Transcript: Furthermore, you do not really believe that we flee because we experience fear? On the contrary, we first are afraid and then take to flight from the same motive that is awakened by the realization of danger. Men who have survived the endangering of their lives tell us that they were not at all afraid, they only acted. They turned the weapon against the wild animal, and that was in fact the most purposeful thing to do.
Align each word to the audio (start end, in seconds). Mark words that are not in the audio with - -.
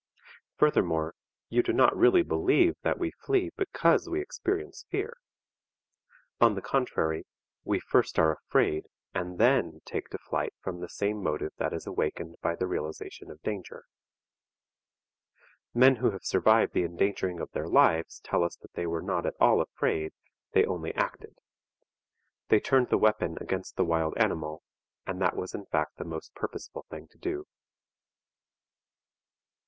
Furthermore, 0.57 1.13
you 1.49 1.61
do 1.61 1.71
not 1.71 1.95
really 1.95 2.23
believe 2.23 2.73
that 2.81 2.97
we 2.97 3.11
flee 3.11 3.51
because 3.55 4.09
we 4.09 4.19
experience 4.19 4.83
fear? 4.89 5.15
On 6.39 6.55
the 6.55 6.61
contrary, 6.63 7.27
we 7.63 7.79
first 7.79 8.17
are 8.17 8.31
afraid 8.31 8.87
and 9.13 9.37
then 9.37 9.81
take 9.85 10.09
to 10.09 10.17
flight 10.17 10.55
from 10.59 10.79
the 10.79 10.89
same 10.89 11.21
motive 11.21 11.51
that 11.57 11.71
is 11.71 11.85
awakened 11.85 12.37
by 12.41 12.55
the 12.55 12.65
realization 12.65 13.29
of 13.29 13.43
danger. 13.43 13.85
Men 15.71 15.97
who 15.97 16.09
have 16.09 16.23
survived 16.25 16.73
the 16.73 16.83
endangering 16.83 17.39
of 17.39 17.51
their 17.51 17.67
lives 17.67 18.21
tell 18.21 18.43
us 18.43 18.55
that 18.55 18.73
they 18.73 18.87
were 18.87 19.03
not 19.03 19.27
at 19.27 19.35
all 19.39 19.61
afraid, 19.61 20.13
they 20.53 20.65
only 20.65 20.95
acted. 20.95 21.35
They 22.47 22.59
turned 22.59 22.89
the 22.89 22.97
weapon 22.97 23.37
against 23.39 23.75
the 23.75 23.85
wild 23.85 24.17
animal, 24.17 24.63
and 25.05 25.21
that 25.21 25.35
was 25.35 25.53
in 25.53 25.67
fact 25.67 25.97
the 25.97 26.05
most 26.05 26.33
purposeful 26.33 26.87
thing 26.89 27.07
to 27.09 27.19
do. 27.19 27.45